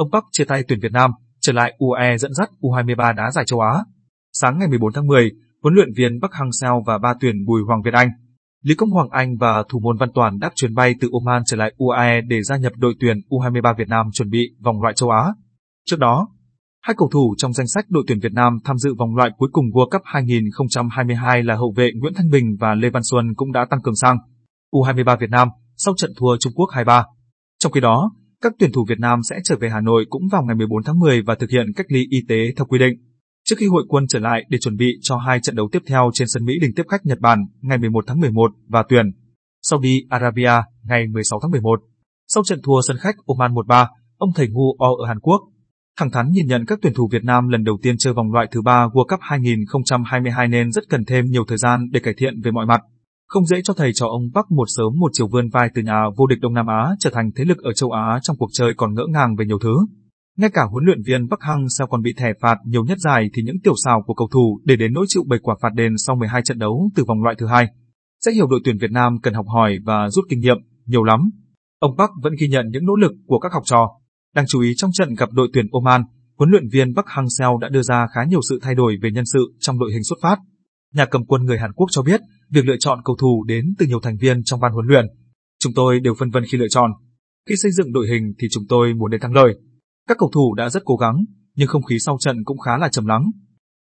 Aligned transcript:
ông 0.00 0.10
Park 0.12 0.24
chia 0.32 0.44
tay 0.44 0.62
tuyển 0.68 0.80
Việt 0.82 0.92
Nam, 0.92 1.10
trở 1.40 1.52
lại 1.52 1.74
UAE 1.78 2.18
dẫn 2.18 2.34
dắt 2.34 2.50
U23 2.60 3.14
đá 3.14 3.30
giải 3.30 3.44
châu 3.46 3.60
Á. 3.60 3.84
Sáng 4.32 4.58
ngày 4.58 4.68
14 4.68 4.92
tháng 4.92 5.06
10, 5.06 5.30
huấn 5.62 5.74
luyện 5.74 5.88
viên 5.96 6.20
Park 6.22 6.32
Hang-seo 6.32 6.82
và 6.86 6.98
ba 6.98 7.14
tuyển 7.20 7.44
Bùi 7.46 7.62
Hoàng 7.66 7.82
Việt 7.82 7.94
Anh, 7.94 8.08
Lý 8.64 8.74
Công 8.74 8.90
Hoàng 8.90 9.08
Anh 9.10 9.36
và 9.36 9.64
thủ 9.68 9.80
môn 9.80 9.96
Văn 9.96 10.08
Toàn 10.14 10.38
đáp 10.38 10.50
chuyến 10.54 10.74
bay 10.74 10.94
từ 11.00 11.08
Oman 11.12 11.42
trở 11.46 11.56
lại 11.56 11.72
UAE 11.76 12.20
để 12.28 12.42
gia 12.42 12.56
nhập 12.56 12.72
đội 12.76 12.94
tuyển 13.00 13.16
U23 13.28 13.74
Việt 13.78 13.88
Nam 13.88 14.06
chuẩn 14.12 14.30
bị 14.30 14.50
vòng 14.64 14.82
loại 14.82 14.94
châu 14.94 15.10
Á. 15.10 15.24
Trước 15.86 15.98
đó, 15.98 16.28
hai 16.82 16.94
cầu 16.98 17.08
thủ 17.12 17.34
trong 17.38 17.52
danh 17.52 17.66
sách 17.66 17.84
đội 17.88 18.04
tuyển 18.06 18.20
Việt 18.20 18.32
Nam 18.32 18.58
tham 18.64 18.78
dự 18.78 18.94
vòng 18.98 19.16
loại 19.16 19.30
cuối 19.36 19.48
cùng 19.52 19.64
World 19.64 19.90
Cup 19.90 20.02
2022 20.04 21.42
là 21.42 21.54
hậu 21.54 21.74
vệ 21.76 21.90
Nguyễn 21.94 22.14
Thanh 22.14 22.30
Bình 22.30 22.56
và 22.60 22.74
Lê 22.74 22.90
Văn 22.90 23.02
Xuân 23.10 23.34
cũng 23.36 23.52
đã 23.52 23.66
tăng 23.70 23.82
cường 23.82 23.96
sang 23.96 24.16
U23 24.72 25.16
Việt 25.16 25.30
Nam 25.30 25.48
sau 25.76 25.94
trận 25.96 26.10
thua 26.18 26.36
Trung 26.40 26.52
Quốc 26.56 26.68
2-3. 26.74 27.04
Trong 27.58 27.72
khi 27.72 27.80
đó, 27.80 28.10
các 28.42 28.52
tuyển 28.58 28.72
thủ 28.72 28.84
Việt 28.88 28.98
Nam 28.98 29.20
sẽ 29.30 29.40
trở 29.44 29.56
về 29.60 29.68
Hà 29.70 29.80
Nội 29.80 30.06
cũng 30.10 30.22
vào 30.32 30.42
ngày 30.42 30.56
14 30.56 30.82
tháng 30.82 30.98
10 30.98 31.22
và 31.22 31.34
thực 31.34 31.50
hiện 31.50 31.66
cách 31.76 31.86
ly 31.88 32.06
y 32.10 32.18
tế 32.28 32.52
theo 32.56 32.66
quy 32.66 32.78
định. 32.78 32.94
Trước 33.44 33.56
khi 33.58 33.66
hội 33.66 33.84
quân 33.88 34.04
trở 34.08 34.18
lại 34.18 34.44
để 34.48 34.58
chuẩn 34.58 34.76
bị 34.76 34.98
cho 35.02 35.16
hai 35.16 35.40
trận 35.40 35.56
đấu 35.56 35.68
tiếp 35.72 35.82
theo 35.86 36.10
trên 36.14 36.28
sân 36.28 36.44
Mỹ 36.44 36.54
Đình 36.60 36.70
tiếp 36.76 36.82
khách 36.88 37.06
Nhật 37.06 37.18
Bản 37.20 37.38
ngày 37.60 37.78
11 37.78 38.04
tháng 38.06 38.20
11 38.20 38.52
và 38.68 38.84
tuyển 38.88 39.12
Saudi 39.62 40.06
Arabia 40.08 40.52
ngày 40.84 41.06
16 41.06 41.40
tháng 41.42 41.50
11. 41.50 41.80
Sau 42.28 42.42
trận 42.44 42.60
thua 42.62 42.80
sân 42.88 42.96
khách 43.00 43.14
Oman 43.26 43.54
1-3, 43.54 43.86
ông 44.16 44.30
thầy 44.34 44.48
Ngu 44.48 44.76
O 44.78 44.88
ở 45.04 45.08
Hàn 45.08 45.20
Quốc 45.20 45.40
thẳng 45.98 46.10
thắn 46.10 46.30
nhìn 46.30 46.46
nhận 46.46 46.64
các 46.66 46.78
tuyển 46.82 46.94
thủ 46.94 47.08
Việt 47.12 47.24
Nam 47.24 47.48
lần 47.48 47.64
đầu 47.64 47.78
tiên 47.82 47.98
chơi 47.98 48.12
vòng 48.12 48.32
loại 48.32 48.46
thứ 48.50 48.62
ba 48.62 48.86
World 48.86 49.06
Cup 49.08 49.20
2022 49.22 50.48
nên 50.48 50.72
rất 50.72 50.84
cần 50.88 51.04
thêm 51.04 51.24
nhiều 51.24 51.44
thời 51.48 51.58
gian 51.58 51.88
để 51.90 52.00
cải 52.00 52.14
thiện 52.16 52.40
về 52.40 52.50
mọi 52.50 52.66
mặt. 52.66 52.80
Không 53.30 53.46
dễ 53.46 53.56
cho 53.64 53.74
thầy 53.74 53.90
trò 53.94 54.06
ông 54.06 54.22
Park 54.34 54.50
một 54.50 54.64
sớm 54.66 54.98
một 54.98 55.10
chiều 55.12 55.28
vươn 55.28 55.48
vai 55.48 55.68
từ 55.74 55.82
nhà 55.82 56.02
vô 56.16 56.26
địch 56.26 56.38
Đông 56.40 56.54
Nam 56.54 56.66
Á 56.66 56.90
trở 56.98 57.10
thành 57.12 57.30
thế 57.36 57.44
lực 57.44 57.58
ở 57.58 57.72
châu 57.72 57.90
Á 57.90 58.18
trong 58.22 58.36
cuộc 58.36 58.48
chơi 58.52 58.74
còn 58.76 58.94
ngỡ 58.94 59.02
ngàng 59.08 59.36
về 59.36 59.44
nhiều 59.46 59.58
thứ. 59.62 59.74
Ngay 60.38 60.50
cả 60.50 60.62
huấn 60.70 60.84
luyện 60.84 61.02
viên 61.06 61.28
Bắc 61.28 61.40
Hăng 61.40 61.66
sao 61.78 61.86
còn 61.86 62.02
bị 62.02 62.14
thẻ 62.16 62.32
phạt 62.40 62.58
nhiều 62.64 62.84
nhất 62.84 62.98
dài 62.98 63.30
thì 63.34 63.42
những 63.42 63.60
tiểu 63.64 63.74
xào 63.84 64.02
của 64.06 64.14
cầu 64.14 64.28
thủ 64.32 64.60
để 64.64 64.76
đến 64.76 64.92
nỗi 64.92 65.06
chịu 65.08 65.22
bảy 65.26 65.38
quả 65.42 65.56
phạt 65.62 65.68
đền 65.74 65.92
sau 66.06 66.16
12 66.16 66.42
trận 66.42 66.58
đấu 66.58 66.90
từ 66.94 67.04
vòng 67.04 67.22
loại 67.22 67.36
thứ 67.38 67.46
hai. 67.46 67.66
Sẽ 68.24 68.32
hiểu 68.32 68.46
đội 68.46 68.60
tuyển 68.64 68.78
Việt 68.78 68.90
Nam 68.90 69.20
cần 69.22 69.34
học 69.34 69.46
hỏi 69.48 69.78
và 69.84 70.10
rút 70.10 70.24
kinh 70.28 70.40
nghiệm, 70.40 70.56
nhiều 70.86 71.04
lắm. 71.04 71.30
Ông 71.80 71.96
Park 71.98 72.10
vẫn 72.22 72.32
ghi 72.40 72.48
nhận 72.48 72.66
những 72.70 72.86
nỗ 72.86 72.94
lực 72.94 73.12
của 73.26 73.38
các 73.38 73.52
học 73.52 73.62
trò. 73.66 73.88
Đáng 74.34 74.44
chú 74.48 74.60
ý 74.60 74.72
trong 74.76 74.90
trận 74.92 75.14
gặp 75.14 75.28
đội 75.32 75.48
tuyển 75.52 75.66
Oman, 75.72 76.02
huấn 76.38 76.50
luyện 76.50 76.68
viên 76.72 76.94
Bắc 76.94 77.04
Hang 77.08 77.30
Seo 77.38 77.58
đã 77.60 77.68
đưa 77.68 77.82
ra 77.82 78.06
khá 78.14 78.24
nhiều 78.24 78.40
sự 78.48 78.58
thay 78.62 78.74
đổi 78.74 78.96
về 79.02 79.10
nhân 79.10 79.24
sự 79.32 79.54
trong 79.60 79.78
đội 79.78 79.90
hình 79.92 80.04
xuất 80.04 80.18
phát. 80.22 80.36
Nhà 80.94 81.06
cầm 81.06 81.24
quân 81.26 81.44
người 81.44 81.58
Hàn 81.58 81.72
Quốc 81.72 81.86
cho 81.90 82.02
biết, 82.02 82.20
việc 82.50 82.64
lựa 82.64 82.76
chọn 82.80 82.98
cầu 83.04 83.16
thủ 83.20 83.44
đến 83.44 83.74
từ 83.78 83.86
nhiều 83.86 84.00
thành 84.02 84.16
viên 84.16 84.44
trong 84.44 84.60
ban 84.60 84.72
huấn 84.72 84.86
luyện. 84.86 85.06
Chúng 85.62 85.72
tôi 85.74 86.00
đều 86.00 86.14
phân 86.18 86.30
vân 86.30 86.44
khi 86.50 86.58
lựa 86.58 86.68
chọn. 86.68 86.90
Khi 87.48 87.56
xây 87.56 87.70
dựng 87.72 87.92
đội 87.92 88.06
hình 88.08 88.32
thì 88.38 88.48
chúng 88.50 88.64
tôi 88.68 88.94
muốn 88.94 89.10
đến 89.10 89.20
thắng 89.20 89.34
lợi. 89.34 89.54
Các 90.08 90.16
cầu 90.18 90.30
thủ 90.34 90.54
đã 90.54 90.68
rất 90.68 90.82
cố 90.84 90.96
gắng, 90.96 91.24
nhưng 91.56 91.68
không 91.68 91.82
khí 91.82 91.98
sau 91.98 92.16
trận 92.20 92.44
cũng 92.44 92.58
khá 92.58 92.78
là 92.78 92.88
trầm 92.88 93.06
lắng. 93.06 93.30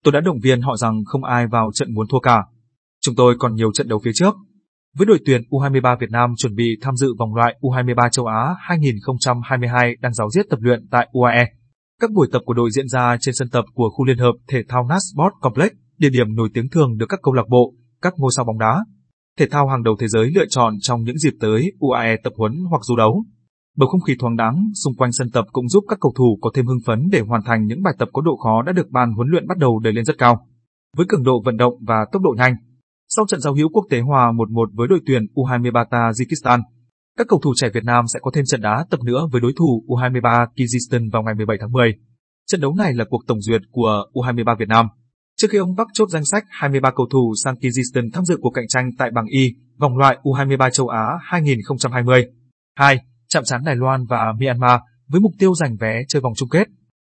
Tôi 0.05 0.13
đã 0.13 0.21
động 0.21 0.41
viên 0.43 0.63
họ 0.63 0.77
rằng 0.77 1.05
không 1.05 1.25
ai 1.25 1.47
vào 1.47 1.71
trận 1.75 1.95
muốn 1.95 2.07
thua 2.11 2.21
cả. 2.21 2.43
Chúng 3.01 3.15
tôi 3.15 3.35
còn 3.39 3.55
nhiều 3.55 3.73
trận 3.73 3.89
đấu 3.89 4.01
phía 4.05 4.13
trước. 4.15 4.35
Với 4.97 5.07
đội 5.07 5.19
tuyển 5.27 5.43
U23 5.51 5.99
Việt 6.01 6.11
Nam 6.11 6.31
chuẩn 6.37 6.55
bị 6.55 6.77
tham 6.81 6.97
dự 6.97 7.15
vòng 7.19 7.35
loại 7.35 7.57
U23 7.61 8.09
châu 8.09 8.27
Á 8.27 8.55
2022 8.61 9.97
đang 10.01 10.15
giáo 10.15 10.31
diết 10.31 10.47
tập 10.51 10.59
luyện 10.63 10.89
tại 10.91 11.09
UAE. 11.13 11.47
Các 12.01 12.11
buổi 12.13 12.29
tập 12.33 12.43
của 12.45 12.55
đội 12.55 12.71
diễn 12.71 12.89
ra 12.89 13.17
trên 13.21 13.35
sân 13.35 13.49
tập 13.53 13.65
của 13.75 13.91
khu 13.91 14.05
liên 14.05 14.19
hợp 14.19 14.33
thể 14.49 14.63
thao 14.69 14.87
Nasport 14.89 15.33
Complex, 15.41 15.71
địa 15.99 16.11
điểm 16.11 16.35
nổi 16.35 16.49
tiếng 16.55 16.69
thường 16.69 16.97
được 16.97 17.07
các 17.09 17.21
câu 17.23 17.35
lạc 17.35 17.49
bộ, 17.49 17.75
các 18.03 18.15
ngôi 18.17 18.31
sao 18.37 18.45
bóng 18.45 18.59
đá, 18.59 18.85
thể 19.39 19.49
thao 19.49 19.69
hàng 19.69 19.83
đầu 19.83 19.97
thế 20.01 20.09
giới 20.09 20.31
lựa 20.35 20.47
chọn 20.49 20.75
trong 20.81 21.03
những 21.03 21.19
dịp 21.19 21.33
tới 21.41 21.73
UAE 21.79 22.17
tập 22.25 22.33
huấn 22.37 22.53
hoặc 22.71 22.83
du 22.85 22.97
đấu. 22.97 23.25
Bầu 23.77 23.89
không 23.89 24.01
khí 24.01 24.15
thoáng 24.19 24.37
đáng 24.37 24.57
xung 24.85 24.95
quanh 24.97 25.13
sân 25.13 25.31
tập 25.31 25.45
cũng 25.53 25.69
giúp 25.69 25.85
các 25.89 25.99
cầu 26.01 26.13
thủ 26.17 26.39
có 26.41 26.51
thêm 26.55 26.67
hưng 26.67 26.81
phấn 26.87 27.09
để 27.13 27.21
hoàn 27.21 27.43
thành 27.45 27.67
những 27.67 27.83
bài 27.83 27.95
tập 27.99 28.09
có 28.13 28.23
độ 28.23 28.37
khó 28.37 28.63
đã 28.63 28.73
được 28.73 28.91
ban 28.91 29.13
huấn 29.13 29.29
luyện 29.29 29.47
bắt 29.47 29.59
đầu 29.59 29.79
đẩy 29.79 29.93
lên 29.93 30.05
rất 30.05 30.19
cao. 30.19 30.47
Với 30.97 31.07
cường 31.09 31.23
độ 31.23 31.43
vận 31.45 31.57
động 31.57 31.75
và 31.87 32.07
tốc 32.13 32.23
độ 32.23 32.35
nhanh, 32.37 32.55
sau 33.09 33.27
trận 33.29 33.41
giao 33.41 33.55
hữu 33.55 33.69
quốc 33.69 33.87
tế 33.91 34.01
hòa 34.01 34.33
1-1 34.33 34.67
với 34.75 34.89
đội 34.89 35.01
tuyển 35.07 35.27
U23 35.35 35.85
Tajikistan, 35.89 36.63
các 37.19 37.27
cầu 37.29 37.41
thủ 37.43 37.53
trẻ 37.57 37.69
Việt 37.75 37.85
Nam 37.85 38.05
sẽ 38.15 38.21
có 38.23 38.31
thêm 38.35 38.45
trận 38.45 38.61
đá 38.61 38.85
tập 38.91 39.01
nữa 39.05 39.29
với 39.33 39.41
đối 39.41 39.53
thủ 39.59 39.85
U23 39.87 40.47
Kyrgyzstan 40.57 41.11
vào 41.13 41.23
ngày 41.23 41.35
17 41.35 41.57
tháng 41.61 41.73
10. 41.73 41.93
Trận 42.47 42.61
đấu 42.61 42.75
này 42.75 42.95
là 42.95 43.05
cuộc 43.11 43.23
tổng 43.27 43.41
duyệt 43.41 43.61
của 43.71 44.05
U23 44.13 44.57
Việt 44.59 44.69
Nam. 44.69 44.87
Trước 45.39 45.49
khi 45.51 45.59
ông 45.59 45.77
Park 45.77 45.89
chốt 45.93 46.09
danh 46.09 46.25
sách 46.25 46.45
23 46.49 46.91
cầu 46.91 47.07
thủ 47.13 47.35
sang 47.45 47.55
Kyrgyzstan 47.55 48.11
tham 48.13 48.25
dự 48.25 48.37
cuộc 48.41 48.51
cạnh 48.51 48.69
tranh 48.69 48.91
tại 48.99 49.11
bảng 49.11 49.27
Y, 49.27 49.55
vòng 49.79 49.97
loại 49.97 50.19
U23 50.23 50.71
châu 50.71 50.89
Á 50.89 51.07
2020. 51.23 52.27
2. 52.77 52.99
Chạm 53.29 53.45
trán 53.45 53.65
Đài 53.65 53.77
Loan 53.77 54.05
và 54.09 54.33
Myanmar 54.41 54.81
với 55.09 55.21
mục 55.21 55.33
tiêu 55.39 55.55
giành 55.55 55.77
vé 55.77 56.03
chơi 56.09 56.23
vòng 56.23 56.33
chung 56.37 56.49
kết. 56.49 56.65